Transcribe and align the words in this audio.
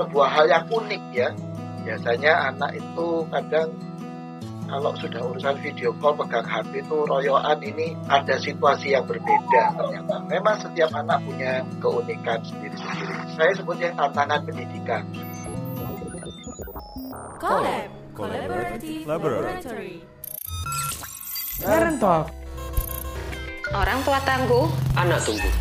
sebuah 0.00 0.28
hal 0.32 0.46
yang 0.48 0.64
unik 0.72 1.02
ya. 1.12 1.28
Biasanya 1.84 2.32
anak 2.56 2.80
itu 2.80 3.08
kadang 3.28 3.68
kalau 4.70 4.94
sudah 4.96 5.20
urusan 5.26 5.56
video 5.60 5.90
call 5.98 6.14
pegang 6.14 6.46
HP 6.46 6.86
itu 6.86 6.96
royoan 7.04 7.58
ini 7.60 7.92
ada 8.08 8.40
situasi 8.40 8.96
yang 8.96 9.04
berbeda 9.04 9.76
ternyata. 9.76 10.24
Memang 10.24 10.56
setiap 10.64 10.88
anak 10.96 11.20
punya 11.28 11.60
keunikan 11.84 12.40
sendiri-sendiri. 12.40 13.14
Saya 13.36 13.52
sebutnya 13.58 13.92
tantangan 13.98 14.40
pendidikan. 14.48 15.04
Collab 17.40 17.88
Collaborative 18.12 19.08
Laboratory 19.08 20.04
Parent 21.64 21.96
Talk 21.96 22.28
Orang 23.70 24.02
tua 24.02 24.18
tangguh, 24.26 24.66
anak 24.98 25.22
tumbuh. 25.22 25.54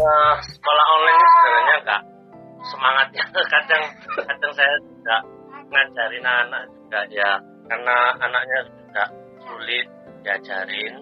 Nah, 0.00 0.40
sekolah 0.60 0.86
online 0.92 1.16
ini 1.16 1.28
sebenarnya 1.32 1.76
enggak 1.80 2.02
semangatnya. 2.68 3.24
Kadang 3.56 3.82
kadang 4.28 4.52
saya 4.52 4.74
juga 4.84 5.16
ngajarin 5.72 6.26
anak 6.28 6.62
juga 6.68 7.00
ya 7.08 7.30
karena 7.64 7.96
anaknya 8.20 8.58
juga 8.68 9.04
sulit 9.40 9.86
diajarin. 10.20 10.94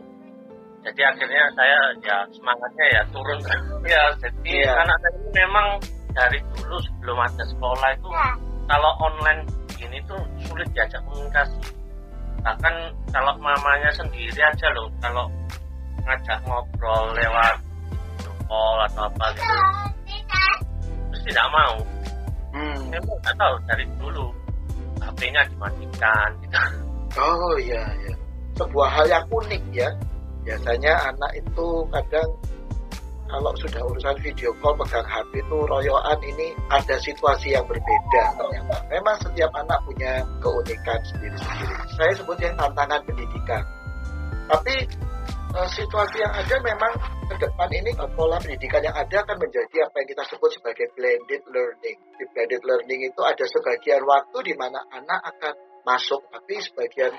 Jadi 0.87 1.01
akhirnya 1.03 1.43
saya 1.59 1.79
ya 2.07 2.17
semangatnya 2.31 2.87
ya 2.95 3.03
turun. 3.11 3.39
Ya 3.89 4.03
jadi 4.23 4.69
Iya. 4.69 4.73
anak 4.87 4.97
saya 5.03 5.13
ini 5.19 5.31
memang 5.35 5.67
dari 6.15 6.39
dulu 6.55 6.77
sebelum 6.87 7.19
ada 7.19 7.45
sekolah 7.51 7.89
itu 7.99 8.09
kalau 8.71 8.93
online 9.03 9.43
gini 9.75 9.99
tuh 10.07 10.23
sulit 10.47 10.69
diajak 10.71 11.03
komunikasi. 11.03 11.59
Bahkan 12.47 12.75
kalau 13.11 13.35
mamanya 13.43 13.91
sendiri 13.99 14.39
aja 14.39 14.71
loh 14.71 14.87
kalau 15.03 15.27
ngajak 16.07 16.39
ngobrol 16.47 17.11
lewat 17.19 17.59
call 18.49 18.77
atau 18.89 19.03
apa 19.07 19.27
gitu 19.37 19.57
terus 21.13 21.23
tidak 21.29 21.47
mau 21.53 21.77
Hmm. 22.49 22.91
nggak 22.91 23.37
tahu 23.37 23.55
dari 23.69 23.85
dulu 24.01 24.33
HP-nya 24.99 25.47
dimatikan 25.53 26.29
gitu. 26.43 26.59
Oh 27.21 27.55
iya 27.61 27.85
ya. 28.03 28.15
Sebuah 28.59 28.89
hal 28.89 29.07
yang 29.07 29.25
unik 29.31 29.63
ya. 29.71 29.91
Biasanya 30.43 31.13
anak 31.13 31.33
itu 31.39 31.67
kadang 31.93 32.29
kalau 33.29 33.53
sudah 33.61 33.85
urusan 33.85 34.17
video 34.25 34.51
call 34.59 34.73
pegang 34.81 35.05
HP 35.05 35.45
itu 35.45 35.57
royoan 35.69 36.19
ini 36.25 36.57
ada 36.73 36.97
situasi 36.99 37.53
yang 37.53 37.63
berbeda 37.69 38.23
ternyata. 38.41 38.75
Memang 38.89 39.17
setiap 39.21 39.53
anak 39.53 39.79
punya 39.85 40.25
keunikan 40.41 40.99
sendiri-sendiri. 41.13 41.77
Saya 41.95 42.13
sebutnya 42.17 42.51
tantangan 42.57 43.01
pendidikan. 43.05 43.63
Tapi 44.49 44.75
eh, 45.55 45.69
situasi 45.73 46.17
yang 46.21 46.35
ada 46.35 46.57
memang 46.61 46.93
ke 47.29 47.35
depan 47.41 47.69
ini 47.73 47.91
eh, 47.93 48.11
pola 48.13 48.37
pendidikan 48.41 48.83
yang 48.85 48.97
ada 48.97 49.17
akan 49.25 49.37
menjadi 49.41 49.77
apa 49.89 49.95
yang 50.03 50.09
kita 50.13 50.25
sebut 50.29 50.51
sebagai 50.53 50.87
blended 50.97 51.43
learning. 51.49 51.99
Di 52.17 52.25
blended 52.33 52.63
learning 52.65 53.01
itu 53.09 53.21
ada 53.25 53.45
sebagian 53.45 54.03
waktu 54.05 54.39
di 54.45 54.55
mana 54.57 54.81
anak 54.93 55.21
akan 55.37 55.55
masuk, 55.85 56.21
tapi 56.29 56.61
sebagian 56.61 57.13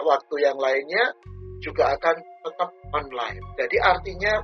waktu 0.00 0.34
yang 0.40 0.56
lainnya 0.56 1.14
juga 1.60 1.92
akan 1.94 2.16
tetap 2.18 2.70
online. 2.96 3.38
Jadi 3.54 3.76
artinya 3.78 4.34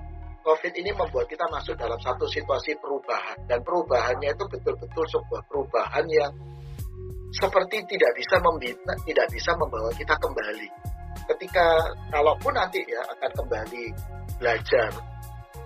COVID 0.47 0.73
ini 0.79 0.95
membuat 0.95 1.27
kita 1.27 1.43
masuk 1.51 1.75
dalam 1.75 1.99
satu 1.99 2.23
situasi 2.31 2.79
perubahan 2.79 3.35
dan 3.51 3.59
perubahannya 3.67 4.31
itu 4.31 4.45
betul-betul 4.47 5.05
sebuah 5.11 5.43
perubahan 5.51 6.07
yang 6.07 6.31
seperti 7.35 7.83
tidak 7.91 8.13
bisa 8.15 8.39
membina, 8.39 8.95
tidak 9.03 9.27
bisa 9.35 9.51
membawa 9.59 9.91
kita 9.91 10.15
kembali. 10.15 10.96
Ketika 11.27 11.67
kalaupun 12.15 12.55
nanti 12.55 12.83
ya 12.87 13.03
akan 13.03 13.31
kembali 13.35 13.85
belajar, 14.39 14.91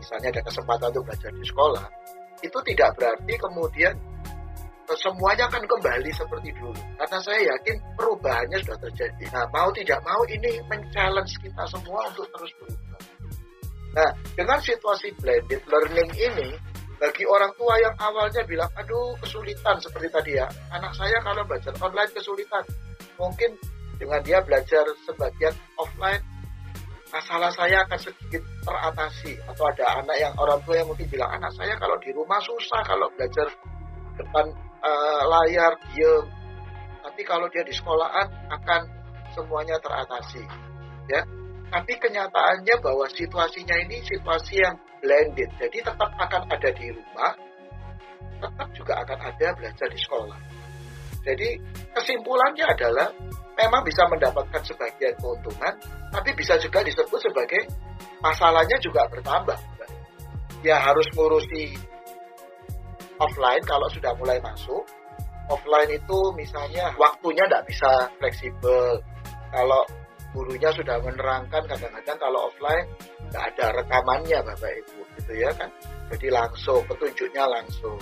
misalnya 0.00 0.28
ada 0.32 0.42
kesempatan 0.48 0.88
untuk 0.96 1.04
belajar 1.04 1.30
di 1.36 1.44
sekolah, 1.44 1.86
itu 2.40 2.58
tidak 2.72 2.90
berarti 2.96 3.34
kemudian 3.36 3.94
eh, 4.88 4.98
semuanya 4.98 5.44
akan 5.52 5.64
kembali 5.68 6.10
seperti 6.16 6.48
dulu. 6.56 6.80
Karena 6.96 7.18
saya 7.20 7.40
yakin 7.44 7.76
perubahannya 7.94 8.58
sudah 8.64 8.78
terjadi. 8.88 9.24
Nah, 9.36 9.44
mau 9.52 9.68
tidak 9.76 10.00
mau 10.00 10.22
ini 10.32 10.60
men-challenge 10.64 11.32
kita 11.44 11.62
semua 11.68 12.08
untuk 12.08 12.24
terus 12.32 12.52
berubah. 12.56 13.00
Nah, 13.90 14.10
dengan 14.38 14.58
situasi 14.62 15.10
blended 15.18 15.62
learning 15.66 16.10
ini, 16.14 16.48
bagi 17.00 17.24
orang 17.24 17.50
tua 17.56 17.74
yang 17.80 17.96
awalnya 17.96 18.44
bilang, 18.44 18.68
aduh 18.76 19.16
kesulitan 19.24 19.80
seperti 19.80 20.08
tadi 20.12 20.32
ya, 20.36 20.46
anak 20.68 20.92
saya 20.92 21.16
kalau 21.24 21.42
belajar 21.48 21.72
online 21.80 22.12
kesulitan. 22.12 22.64
Mungkin 23.16 23.56
dengan 24.00 24.20
dia 24.24 24.40
belajar 24.40 24.88
sebagian 25.04 25.52
offline, 25.76 26.24
masalah 27.12 27.52
saya 27.52 27.84
akan 27.84 28.00
sedikit 28.00 28.40
teratasi. 28.64 29.36
Atau 29.44 29.68
ada 29.68 30.00
anak 30.00 30.16
yang 30.16 30.32
orang 30.40 30.56
tua 30.64 30.80
yang 30.80 30.88
mungkin 30.88 31.04
bilang, 31.12 31.28
anak 31.36 31.52
saya 31.52 31.76
kalau 31.76 32.00
di 32.00 32.08
rumah 32.16 32.40
susah 32.40 32.80
kalau 32.88 33.12
belajar 33.12 33.44
depan 34.16 34.48
eh, 34.80 35.22
layar, 35.28 35.76
diem. 35.92 36.24
Tapi 37.04 37.20
kalau 37.28 37.44
dia 37.52 37.60
di 37.60 37.76
sekolahan 37.76 38.28
akan 38.48 38.80
semuanya 39.36 39.76
teratasi. 39.84 40.40
Ya, 41.12 41.20
tapi 41.70 41.92
kenyataannya 42.00 42.82
bahwa 42.82 43.06
situasinya 43.12 43.76
ini 43.84 44.00
situasi 44.02 44.58
yang 44.58 44.74
blended. 45.04 45.50
Jadi 45.60 45.78
tetap 45.84 46.10
akan 46.16 46.42
ada 46.48 46.70
di 46.72 46.86
rumah, 46.90 47.32
tetap 48.40 48.68
juga 48.72 48.94
akan 49.04 49.18
ada 49.28 49.46
belajar 49.54 49.88
di 49.92 49.98
sekolah. 49.98 50.38
Jadi 51.20 51.48
kesimpulannya 51.92 52.64
adalah 52.64 53.08
memang 53.60 53.84
bisa 53.84 54.08
mendapatkan 54.08 54.62
sebagian 54.64 55.14
keuntungan, 55.20 55.74
tapi 56.08 56.32
bisa 56.32 56.56
juga 56.56 56.80
disebut 56.80 57.20
sebagai 57.20 57.68
masalahnya 58.24 58.80
juga 58.80 59.04
bertambah. 59.12 59.58
Ya 60.64 60.76
harus 60.80 61.08
ngurusi 61.16 61.76
offline 63.20 63.64
kalau 63.68 63.88
sudah 63.92 64.12
mulai 64.16 64.40
masuk. 64.40 64.84
Offline 65.50 65.90
itu 65.92 66.18
misalnya 66.36 66.94
waktunya 66.96 67.44
tidak 67.48 67.64
bisa 67.68 67.90
fleksibel. 68.16 69.02
Kalau 69.50 69.82
gurunya 70.30 70.70
sudah 70.70 71.02
menerangkan 71.02 71.66
kadang-kadang 71.66 72.18
kalau 72.22 72.46
offline 72.48 72.86
nggak 73.34 73.44
ada 73.56 73.66
rekamannya 73.82 74.38
Bapak 74.46 74.72
Ibu 74.84 75.00
gitu 75.18 75.32
ya 75.36 75.50
kan. 75.58 75.70
Jadi 76.14 76.28
langsung 76.30 76.80
petunjuknya 76.86 77.44
langsung. 77.50 77.98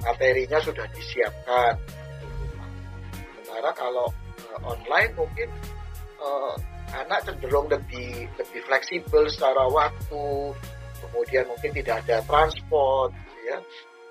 Materinya 0.00 0.58
sudah 0.62 0.86
disiapkan. 0.94 1.74
Sementara 3.12 3.74
kalau 3.74 4.08
eh, 4.52 4.60
online 4.64 5.12
mungkin 5.14 5.48
eh, 6.18 6.54
anak 6.94 7.24
cenderung 7.28 7.68
lebih 7.68 8.28
lebih 8.40 8.60
fleksibel 8.64 9.28
secara 9.28 9.68
waktu, 9.68 10.56
kemudian 11.04 11.44
mungkin 11.48 11.70
tidak 11.76 12.04
ada 12.04 12.24
transport, 12.24 13.12
gitu 13.12 13.38
ya, 13.44 13.58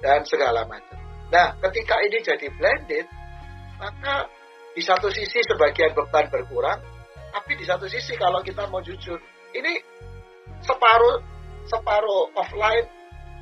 dan 0.06 0.22
segala 0.24 0.62
macam. 0.70 0.98
Nah, 1.28 1.58
ketika 1.68 2.00
ini 2.06 2.18
jadi 2.24 2.48
blended, 2.56 3.06
maka 3.81 4.30
di 4.78 4.81
satu 4.86 5.09
sisi 5.12 5.42
sebagian 5.44 5.92
beban 5.92 6.30
berkurang, 6.31 6.80
tapi 7.34 7.58
di 7.59 7.66
satu 7.68 7.90
sisi 7.90 8.16
kalau 8.16 8.40
kita 8.46 8.69
mau 8.69 8.80
jujur, 8.80 9.19
ini 9.52 9.74
separuh 10.64 11.19
separuh 11.68 12.31
offline, 12.38 12.88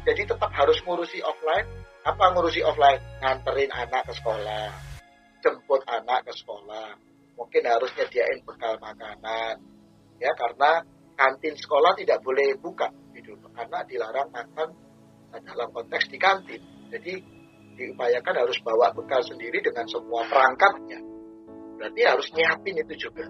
jadi 0.01 0.25
tetap 0.25 0.49
harus 0.49 0.81
ngurusi 0.81 1.21
offline. 1.21 1.69
Apa 2.05 2.33
ngurusi 2.37 2.61
offline? 2.61 3.01
Nganterin 3.21 3.69
anak 3.73 4.05
ke 4.09 4.13
sekolah, 4.17 4.69
jemput 5.41 5.84
anak 6.15 6.31
ke 6.31 6.33
sekolah, 6.39 6.95
mungkin 7.35 7.67
harus 7.67 7.91
nyediain 7.99 8.39
bekal 8.47 8.79
makanan, 8.79 9.59
ya 10.15 10.31
karena 10.39 10.79
kantin 11.19 11.59
sekolah 11.59 11.91
tidak 11.99 12.23
boleh 12.23 12.55
buka 12.55 12.87
gitu, 13.11 13.35
karena 13.51 13.83
dilarang 13.83 14.31
makan 14.31 14.71
dalam 15.43 15.67
konteks 15.75 16.07
di 16.07 16.15
kantin. 16.15 16.63
Jadi 16.87 17.19
diupayakan 17.75 18.47
harus 18.47 18.55
bawa 18.63 18.95
bekal 18.95 19.19
sendiri 19.27 19.59
dengan 19.59 19.83
semua 19.91 20.23
perangkatnya. 20.31 21.03
Berarti 21.75 22.01
harus 22.07 22.27
nyiapin 22.31 22.79
itu 22.79 23.11
juga. 23.11 23.27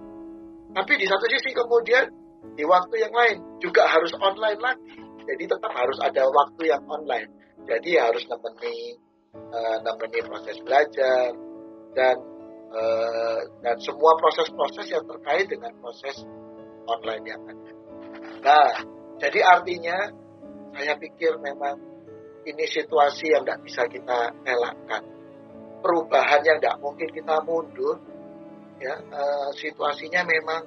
Tapi 0.77 0.93
di 1.01 1.09
satu 1.09 1.25
sisi 1.25 1.49
kemudian 1.49 2.05
di 2.53 2.61
waktu 2.61 3.01
yang 3.01 3.09
lain 3.09 3.37
juga 3.57 3.89
harus 3.89 4.13
online 4.21 4.61
lagi. 4.61 5.01
Jadi 5.25 5.49
tetap 5.49 5.73
harus 5.73 5.97
ada 5.97 6.29
waktu 6.29 6.69
yang 6.69 6.85
online. 6.85 7.33
Jadi 7.65 7.97
harus 7.97 8.21
nemeni 8.29 8.93
eh, 9.33 9.77
nemeni 9.81 10.19
proses 10.21 10.61
belajar 10.61 11.33
dan 11.97 12.34
eh, 12.71 13.39
dan 13.61 13.75
semua 13.81 14.17
proses-proses 14.17 14.87
yang 14.89 15.05
terkait 15.05 15.45
dengan 15.49 15.71
proses 15.81 16.25
online 16.85 17.25
yang 17.25 17.41
ada. 17.45 17.71
Nah, 18.45 18.71
jadi 19.21 19.39
artinya 19.41 19.97
saya 20.75 20.93
pikir 20.99 21.39
memang 21.39 21.79
ini 22.45 22.65
situasi 22.69 23.33
yang 23.33 23.41
tidak 23.43 23.61
bisa 23.65 23.83
kita 23.89 24.33
elakkan. 24.45 25.03
Perubahan 25.81 26.41
yang 26.45 26.57
tidak 26.61 26.77
mungkin 26.81 27.09
kita 27.13 27.41
mundur, 27.45 28.01
ya 28.81 28.95
eh, 28.97 29.49
situasinya 29.57 30.21
memang 30.25 30.61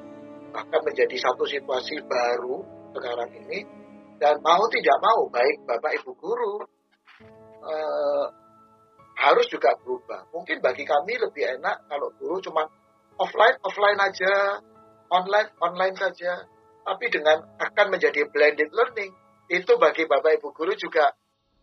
bahkan 0.48 0.80
menjadi 0.80 1.16
satu 1.20 1.44
situasi 1.44 2.00
baru 2.08 2.64
sekarang 2.96 3.30
ini 3.46 3.68
dan 4.16 4.40
mau 4.40 4.64
tidak 4.72 4.98
mau 4.98 5.28
baik 5.28 5.62
bapak 5.68 6.00
ibu 6.02 6.12
guru 6.16 6.64
harus 9.38 9.54
juga 9.54 9.70
berubah. 9.78 10.26
Mungkin 10.34 10.58
bagi 10.58 10.82
kami 10.82 11.14
lebih 11.14 11.62
enak 11.62 11.86
kalau 11.86 12.10
guru 12.18 12.42
cuma 12.42 12.66
offline 13.14 13.54
offline 13.62 13.98
aja, 14.02 14.58
online 15.14 15.54
online 15.62 15.94
saja. 15.94 16.42
Tapi 16.82 17.06
dengan 17.14 17.46
akan 17.62 17.86
menjadi 17.94 18.26
blended 18.34 18.74
learning 18.74 19.14
itu 19.46 19.72
bagi 19.78 20.10
bapak 20.10 20.42
ibu 20.42 20.50
guru 20.50 20.74
juga 20.74 21.14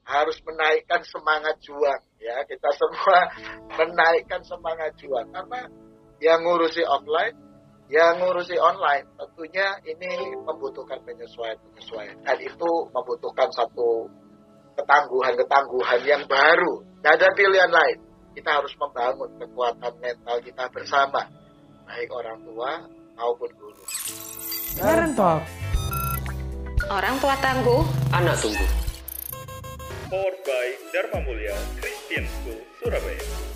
harus 0.05 0.37
menaikkan 0.45 1.01
semangat 1.01 1.57
juang 1.65 2.01
ya 2.21 2.45
kita 2.45 2.69
semua 2.77 3.19
menaikkan 3.81 4.41
semangat 4.45 4.93
juang 5.01 5.33
karena 5.33 5.65
yang 6.21 6.45
ngurusi 6.45 6.85
offline 6.85 7.33
yang 7.89 8.21
ngurusi 8.21 8.53
online 8.61 9.05
tentunya 9.17 9.77
ini 9.85 10.33
membutuhkan 10.45 11.01
penyesuaian 11.05 11.57
penyesuaian 11.57 12.17
dan 12.21 12.37
itu 12.37 12.69
membutuhkan 12.93 13.49
satu 13.49 14.05
ketangguhan-ketangguhan 14.75 16.01
yang 16.03 16.23
baru 16.27 16.83
tidak 17.01 17.13
ada 17.19 17.27
pilihan 17.35 17.71
lain 17.71 17.97
kita 18.35 18.49
harus 18.61 18.73
membangun 18.75 19.31
kekuatan 19.39 19.93
mental 20.03 20.37
kita 20.43 20.63
bersama 20.71 21.23
baik 21.87 22.09
orang 22.11 22.39
tua 22.43 22.71
maupun 23.15 23.49
guru 23.55 23.83
Parent 24.75 25.15
Talk. 25.15 25.39
Orang 26.91 27.15
tua 27.23 27.31
tangguh, 27.39 27.79
Anak 28.11 28.35
tunggu. 28.43 28.67
Powered 30.11 30.35
by 30.43 30.67
Dharma 30.91 31.23
Mulia 31.23 31.55
Christian 31.79 32.27
School, 32.27 32.59
Surabaya. 32.83 33.54